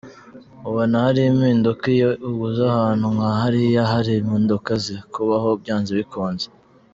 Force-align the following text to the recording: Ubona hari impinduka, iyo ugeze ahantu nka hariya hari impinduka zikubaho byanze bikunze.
Ubona 0.67 0.95
hari 1.05 1.21
impinduka, 1.31 1.83
iyo 1.95 2.09
ugeze 2.29 2.61
ahantu 2.73 3.05
nka 3.15 3.29
hariya 3.39 3.81
hari 3.91 4.11
impinduka 4.21 4.71
zikubaho 4.83 5.49
byanze 5.61 5.91
bikunze. 5.99 6.47